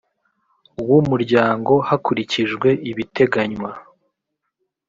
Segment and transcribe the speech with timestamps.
[0.89, 3.71] w umuryango hakurikijwe ibiteganywa